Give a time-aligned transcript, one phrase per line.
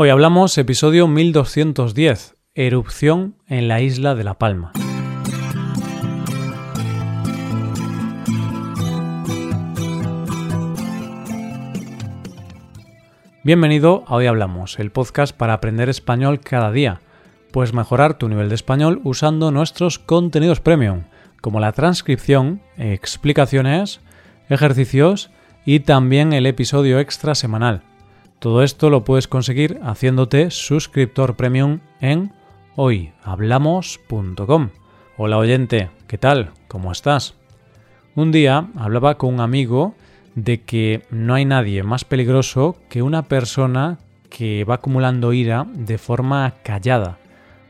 [0.00, 4.70] Hoy hablamos episodio 1210, erupción en la isla de La Palma.
[13.42, 17.00] Bienvenido a Hoy Hablamos, el podcast para aprender español cada día.
[17.50, 21.06] Puedes mejorar tu nivel de español usando nuestros contenidos premium,
[21.40, 23.98] como la transcripción, explicaciones,
[24.48, 25.32] ejercicios
[25.64, 27.82] y también el episodio extra semanal.
[28.38, 32.30] Todo esto lo puedes conseguir haciéndote suscriptor premium en
[32.76, 34.68] hoyhablamos.com.
[35.16, 36.52] Hola oyente, ¿qué tal?
[36.68, 37.34] ¿Cómo estás?
[38.14, 39.96] Un día hablaba con un amigo
[40.36, 43.98] de que no hay nadie más peligroso que una persona
[44.30, 47.18] que va acumulando ira de forma callada,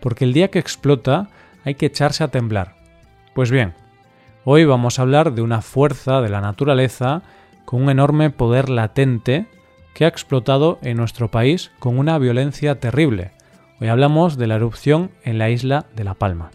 [0.00, 1.28] porque el día que explota
[1.64, 2.74] hay que echarse a temblar.
[3.36, 3.74] Pues bien,
[4.44, 7.22] hoy vamos a hablar de una fuerza de la naturaleza
[7.64, 9.46] con un enorme poder latente
[9.96, 13.30] que ha explotado en nuestro país con una violencia terrible.
[13.80, 16.50] Hoy hablamos de la erupción en la isla de La Palma.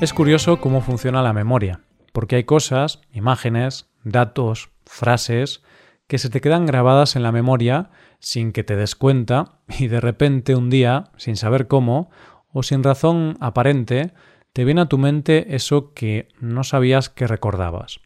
[0.00, 1.80] Es curioso cómo funciona la memoria,
[2.12, 5.64] porque hay cosas, imágenes, datos, frases,
[6.06, 10.00] que se te quedan grabadas en la memoria sin que te des cuenta y de
[10.00, 12.12] repente un día, sin saber cómo,
[12.52, 14.12] o sin razón aparente,
[14.54, 18.00] te viene a tu mente eso que no sabías que recordabas.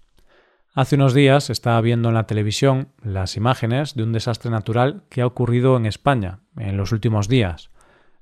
[0.72, 5.20] Hace unos días estaba viendo en la televisión las imágenes de un desastre natural que
[5.20, 7.70] ha ocurrido en España en los últimos días,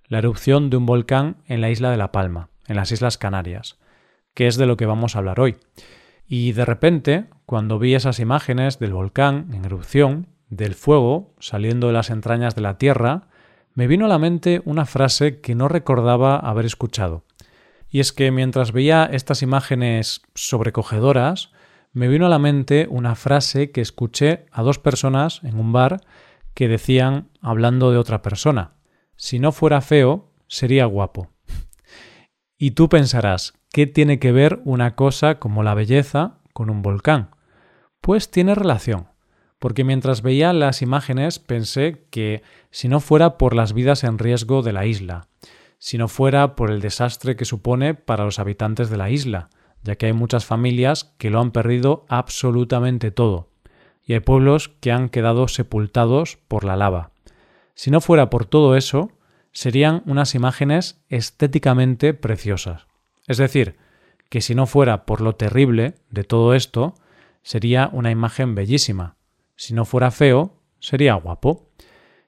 [0.09, 3.79] la erupción de un volcán en la isla de La Palma, en las Islas Canarias,
[4.35, 5.59] que es de lo que vamos a hablar hoy.
[6.27, 11.93] Y de repente, cuando vi esas imágenes del volcán en erupción, del fuego saliendo de
[11.93, 13.29] las entrañas de la Tierra,
[13.75, 17.26] me vino a la mente una frase que no recordaba haber escuchado.
[17.97, 21.51] Y es que mientras veía estas imágenes sobrecogedoras,
[21.95, 26.03] me vino a la mente una frase que escuché a dos personas en un bar
[26.53, 28.75] que decían, hablando de otra persona,
[29.17, 31.31] si no fuera feo, sería guapo.
[32.59, 37.31] y tú pensarás, ¿qué tiene que ver una cosa como la belleza con un volcán?
[38.03, 39.09] Pues tiene relación,
[39.59, 44.61] porque mientras veía las imágenes pensé que si no fuera por las vidas en riesgo
[44.61, 45.29] de la isla,
[45.79, 49.51] si no fuera por el desastre que supone para los habitantes de la isla,
[49.83, 53.51] ya que hay muchas familias que lo han perdido absolutamente todo,
[54.03, 57.13] y hay pueblos que han quedado sepultados por la lava.
[57.75, 59.11] Si no fuera por todo eso,
[59.53, 62.87] serían unas imágenes estéticamente preciosas.
[63.27, 63.77] Es decir,
[64.29, 66.95] que si no fuera por lo terrible de todo esto,
[67.43, 69.17] sería una imagen bellísima.
[69.57, 71.71] Si no fuera feo, sería guapo.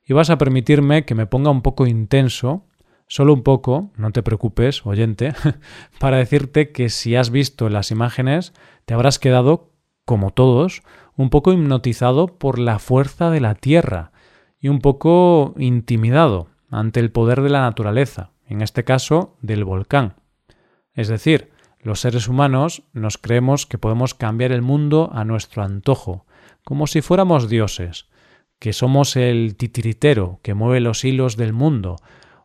[0.04, 2.67] Y vas a permitirme que me ponga un poco intenso
[3.08, 5.32] Solo un poco, no te preocupes, oyente,
[5.98, 8.52] para decirte que si has visto las imágenes,
[8.84, 9.70] te habrás quedado,
[10.04, 10.82] como todos,
[11.16, 14.12] un poco hipnotizado por la fuerza de la Tierra
[14.60, 20.14] y un poco intimidado ante el poder de la naturaleza, en este caso del volcán.
[20.92, 26.26] Es decir, los seres humanos nos creemos que podemos cambiar el mundo a nuestro antojo,
[26.62, 28.06] como si fuéramos dioses,
[28.58, 31.96] que somos el titiritero que mueve los hilos del mundo,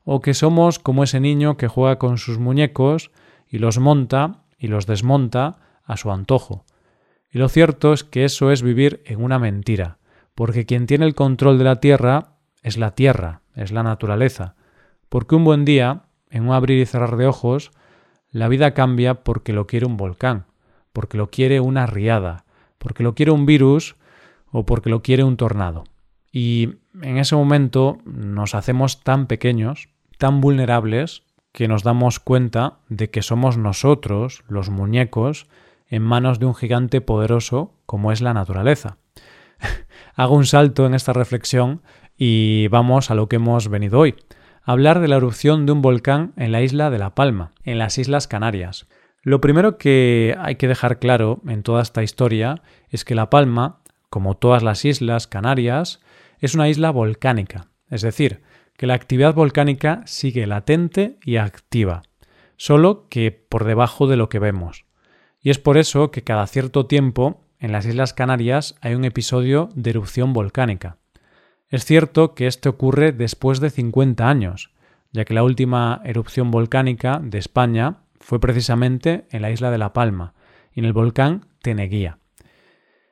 [0.06, 3.12] o que somos como ese niño que juega con sus muñecos
[3.48, 6.66] y los monta y los desmonta a su antojo.
[7.32, 9.98] Y lo cierto es que eso es vivir en una mentira,
[10.36, 14.56] porque quien tiene el control de la tierra es la tierra, es la naturaleza,
[15.10, 17.72] porque un buen día, en un abrir y cerrar de ojos,
[18.32, 20.46] la vida cambia porque lo quiere un volcán,
[20.92, 22.46] porque lo quiere una riada,
[22.78, 23.96] porque lo quiere un virus
[24.52, 25.84] o porque lo quiere un tornado.
[26.32, 29.90] Y en ese momento nos hacemos tan pequeños
[30.24, 35.48] tan vulnerables que nos damos cuenta de que somos nosotros, los muñecos,
[35.90, 39.00] en manos de un gigante poderoso como es la naturaleza.
[40.16, 41.82] Hago un salto en esta reflexión
[42.16, 44.16] y vamos a lo que hemos venido hoy,
[44.62, 47.98] hablar de la erupción de un volcán en la isla de La Palma, en las
[47.98, 48.88] Islas Canarias.
[49.24, 53.82] Lo primero que hay que dejar claro en toda esta historia es que La Palma,
[54.10, 56.00] como todas las islas canarias,
[56.40, 58.42] es una isla volcánica, es decir,
[58.84, 62.04] que la actividad volcánica sigue latente y activa,
[62.58, 64.84] solo que por debajo de lo que vemos.
[65.40, 69.70] Y es por eso que cada cierto tiempo en las Islas Canarias hay un episodio
[69.74, 70.98] de erupción volcánica.
[71.70, 74.72] Es cierto que esto ocurre después de 50 años,
[75.14, 79.94] ya que la última erupción volcánica de España fue precisamente en la isla de La
[79.94, 80.34] Palma,
[80.74, 82.18] en el volcán Teneguía.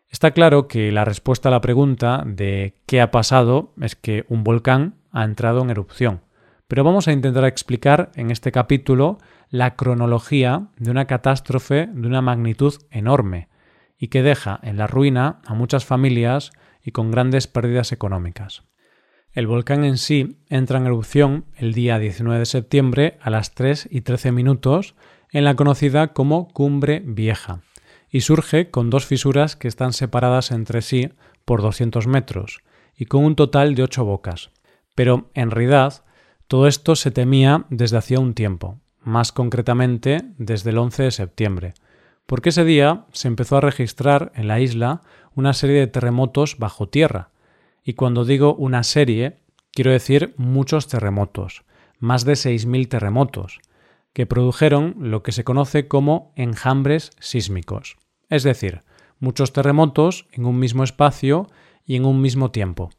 [0.10, 4.44] Está claro que la respuesta a la pregunta de qué ha pasado es que un
[4.44, 6.22] volcán ha entrado en erupción.
[6.68, 9.18] Pero vamos a intentar explicar en este capítulo
[9.50, 13.50] la cronología de una catástrofe de una magnitud enorme
[13.98, 16.52] y que deja en la ruina a muchas familias
[16.84, 18.64] y con grandes pérdidas económicas.
[19.34, 23.88] El volcán en sí entra en erupción el día 19 de septiembre a las 3
[23.90, 24.96] y 13 minutos
[25.32, 27.62] en la conocida como Cumbre Vieja,
[28.10, 31.10] y surge con dos fisuras que están separadas entre sí
[31.46, 32.62] por 200 metros,
[32.98, 34.52] y con un total de ocho bocas.
[35.02, 36.06] Pero, en realidad,
[36.46, 41.74] todo esto se temía desde hacía un tiempo, más concretamente desde el 11 de septiembre,
[42.28, 45.02] porque ese día se empezó a registrar en la isla
[45.34, 47.32] una serie de terremotos bajo tierra,
[47.84, 49.40] y cuando digo una serie,
[49.72, 51.64] quiero decir muchos terremotos,
[51.98, 53.60] más de 6.000 terremotos,
[54.14, 57.98] que produjeron lo que se conoce como enjambres sísmicos,
[58.30, 58.84] es decir,
[59.20, 61.48] muchos terremotos en un mismo espacio
[61.88, 62.92] y en un mismo tiempo.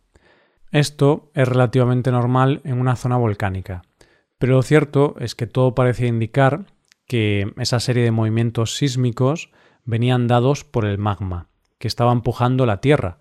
[0.72, 3.82] Esto es relativamente normal en una zona volcánica,
[4.38, 6.66] pero lo cierto es que todo parece indicar
[7.06, 9.50] que esa serie de movimientos sísmicos
[9.84, 11.48] venían dados por el magma,
[11.78, 13.18] que estaba empujando la Tierra,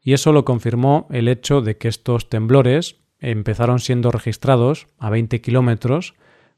[0.00, 5.42] y eso lo confirmó el hecho de que estos temblores empezaron siendo registrados a 20
[5.42, 6.14] kilómetros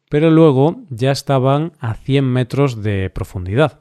[0.09, 3.81] pero luego ya estaban a 100 metros de profundidad.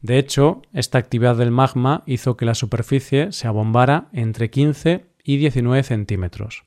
[0.00, 5.38] De hecho, esta actividad del magma hizo que la superficie se abombara entre 15 y
[5.38, 6.64] 19 centímetros.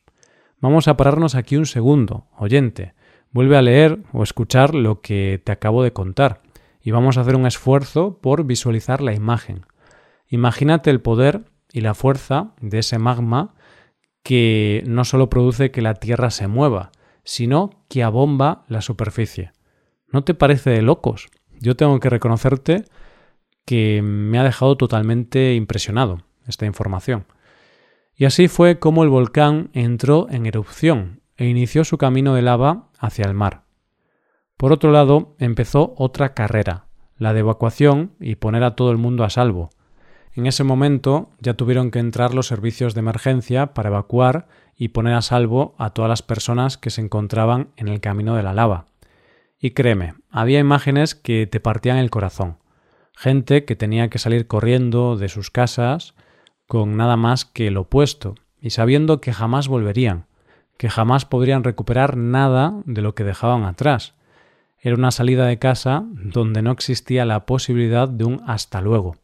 [0.60, 2.94] Vamos a pararnos aquí un segundo, oyente.
[3.32, 6.42] Vuelve a leer o escuchar lo que te acabo de contar
[6.82, 9.66] y vamos a hacer un esfuerzo por visualizar la imagen.
[10.28, 13.56] Imagínate el poder y la fuerza de ese magma
[14.24, 16.92] que no solo produce que la Tierra se mueva,
[17.24, 19.54] sino que abomba la superficie.
[20.12, 21.30] ¿No te parece de locos?
[21.62, 22.84] Yo tengo que reconocerte
[23.66, 27.26] que me ha dejado totalmente impresionado esta información.
[28.20, 32.90] Y así fue como el volcán entró en erupción e inició su camino de lava
[33.00, 33.64] hacia el mar.
[34.58, 36.88] Por otro lado, empezó otra carrera,
[37.18, 39.70] la de evacuación y poner a todo el mundo a salvo.
[40.34, 45.14] En ese momento ya tuvieron que entrar los servicios de emergencia para evacuar y poner
[45.14, 48.88] a salvo a todas las personas que se encontraban en el camino de la lava.
[49.62, 52.58] Y créeme, había imágenes que te partían el corazón.
[53.16, 56.16] Gente que tenía que salir corriendo de sus casas
[56.70, 60.28] con nada más que el opuesto, y sabiendo que jamás volverían,
[60.78, 64.14] que jamás podrían recuperar nada de lo que dejaban atrás.
[64.78, 69.16] Era una salida de casa donde no existía la posibilidad de un hasta luego.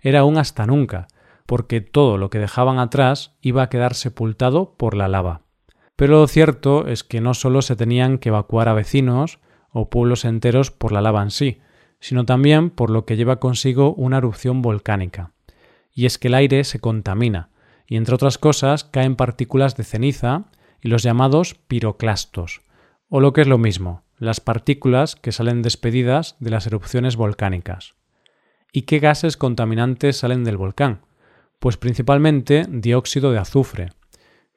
[0.00, 1.08] Era un hasta nunca,
[1.46, 5.40] porque todo lo que dejaban atrás iba a quedar sepultado por la lava.
[5.96, 9.38] Pero lo cierto es que no solo se tenían que evacuar a vecinos
[9.70, 11.62] o pueblos enteros por la lava en sí,
[12.00, 15.32] sino también por lo que lleva consigo una erupción volcánica.
[15.92, 17.50] Y es que el aire se contamina,
[17.86, 20.44] y entre otras cosas caen partículas de ceniza
[20.80, 22.62] y los llamados piroclastos,
[23.08, 27.94] o lo que es lo mismo, las partículas que salen despedidas de las erupciones volcánicas.
[28.72, 31.02] ¿Y qué gases contaminantes salen del volcán?
[31.58, 33.90] Pues principalmente dióxido de azufre,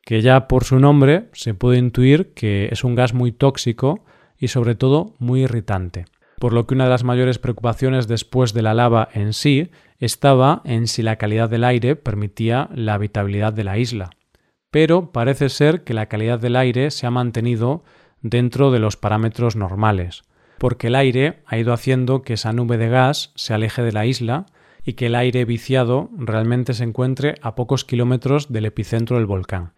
[0.05, 4.05] que ya por su nombre se puede intuir que es un gas muy tóxico
[4.37, 6.05] y sobre todo muy irritante.
[6.39, 10.61] Por lo que una de las mayores preocupaciones después de la lava en sí estaba
[10.65, 14.09] en si la calidad del aire permitía la habitabilidad de la isla.
[14.71, 17.83] Pero parece ser que la calidad del aire se ha mantenido
[18.21, 20.23] dentro de los parámetros normales,
[20.57, 24.05] porque el aire ha ido haciendo que esa nube de gas se aleje de la
[24.05, 24.47] isla
[24.83, 29.73] y que el aire viciado realmente se encuentre a pocos kilómetros del epicentro del volcán.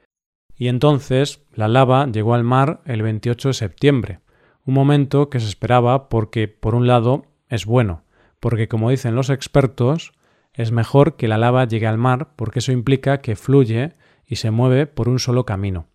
[0.56, 4.20] Y entonces la lava llegó al mar el 28 de septiembre,
[4.66, 8.04] un momento que se esperaba porque, por un lado, es bueno,
[8.40, 10.14] porque como dicen los expertos,
[10.58, 13.94] es mejor que la lava llegue al mar porque eso implica que fluye
[14.26, 15.86] y se mueve por un solo camino.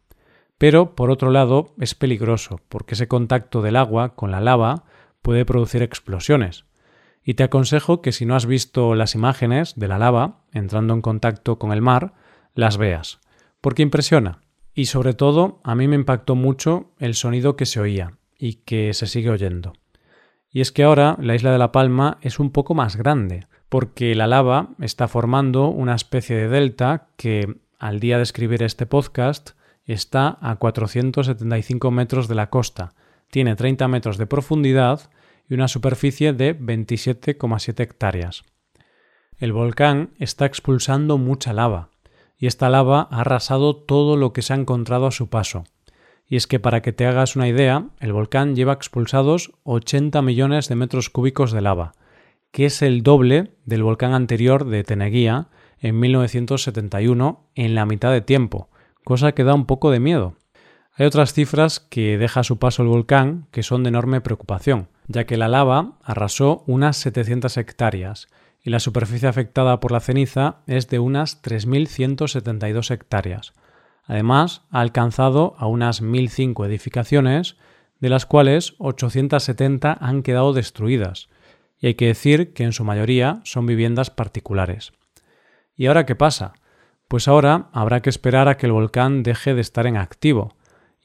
[0.57, 4.85] Pero, por otro lado, es peligroso porque ese contacto del agua con la lava
[5.21, 6.65] puede producir explosiones,
[7.25, 11.03] y te aconsejo que si no has visto las imágenes de la lava entrando en
[11.03, 12.15] contacto con el mar,
[12.55, 13.21] las veas,
[13.61, 14.41] porque impresiona.
[14.75, 18.95] Y sobre todo, a mí me impactó mucho el sonido que se oía y que
[18.95, 19.75] se sigue oyendo.
[20.51, 24.15] Y es que ahora la isla de La Palma es un poco más grande, porque
[24.15, 29.53] la lava está formando una especie de delta que, al día de escribir este podcast,
[29.87, 32.93] está a 475 metros de la costa,
[33.31, 35.09] tiene 30 metros de profundidad
[35.49, 38.43] y una superficie de 27,7 hectáreas.
[39.39, 41.89] El volcán está expulsando mucha lava,
[42.37, 45.65] y esta lava ha arrasado todo lo que se ha encontrado a su paso.
[46.27, 50.69] Y es que para que te hagas una idea, el volcán lleva expulsados 80 millones
[50.69, 51.95] de metros cúbicos de lava,
[52.53, 55.49] que es el doble del volcán anterior de Teneguía
[55.81, 58.71] en 1971 en la mitad de tiempo,
[59.05, 60.37] cosa que da un poco de miedo.
[60.95, 64.89] Hay otras cifras que deja a su paso el volcán que son de enorme preocupación
[65.09, 68.29] ya que la lava arrasó unas 700 hectáreas
[68.63, 73.53] y la superficie afectada por la ceniza es de unas 3.172 hectáreas.
[74.05, 77.57] Además, ha alcanzado a unas 1.005 edificaciones,
[78.01, 81.29] de las cuales 870 han quedado destruidas,
[81.83, 84.93] y hay que decir que en su mayoría son viviendas particulares.
[85.77, 86.53] ¿Y ahora qué pasa?
[87.09, 90.55] Pues ahora habrá que esperar a que el volcán deje de estar en activo,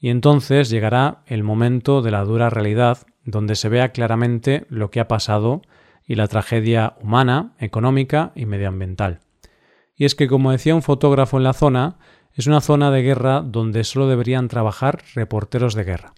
[0.00, 5.00] y entonces llegará el momento de la dura realidad donde se vea claramente lo que
[5.00, 5.62] ha pasado
[6.06, 9.18] y la tragedia humana, económica y medioambiental.
[9.96, 11.98] Y es que, como decía un fotógrafo en la zona,
[12.34, 16.14] es una zona de guerra donde solo deberían trabajar reporteros de guerra.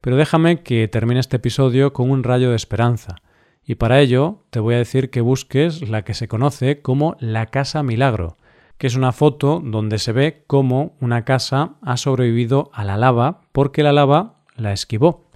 [0.00, 3.16] Pero déjame que termine este episodio con un rayo de esperanza,
[3.64, 7.46] y para ello te voy a decir que busques la que se conoce como la
[7.46, 8.36] Casa Milagro,
[8.80, 13.42] que es una foto donde se ve cómo una casa ha sobrevivido a la lava
[13.52, 15.26] porque la lava la esquivó.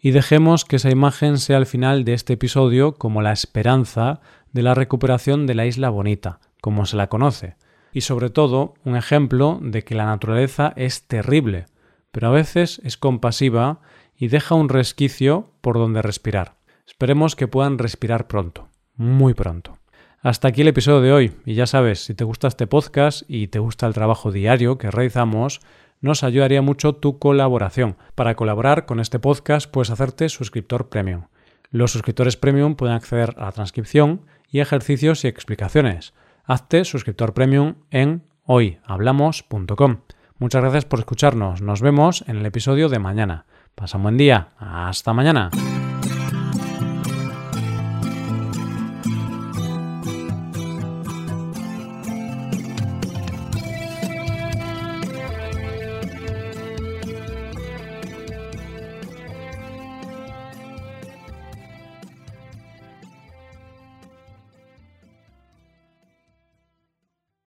[0.00, 4.20] Y dejemos que esa imagen sea al final de este episodio como la esperanza
[4.52, 7.54] de la recuperación de la isla bonita, como se la conoce,
[7.92, 11.66] y sobre todo un ejemplo de que la naturaleza es terrible,
[12.10, 13.80] pero a veces es compasiva
[14.16, 16.57] y deja un resquicio por donde respirar.
[16.88, 19.78] Esperemos que puedan respirar pronto, muy pronto.
[20.20, 23.48] Hasta aquí el episodio de hoy, y ya sabes, si te gusta este podcast y
[23.48, 25.60] te gusta el trabajo diario que realizamos,
[26.00, 27.96] nos ayudaría mucho tu colaboración.
[28.14, 31.26] Para colaborar con este podcast puedes hacerte suscriptor premium.
[31.70, 36.14] Los suscriptores premium pueden acceder a la transcripción y ejercicios y explicaciones.
[36.44, 39.98] Hazte suscriptor premium en hoyhablamos.com.
[40.38, 41.60] Muchas gracias por escucharnos.
[41.60, 43.44] Nos vemos en el episodio de mañana.
[43.74, 44.48] Pasa un buen día.
[44.58, 45.50] Hasta mañana.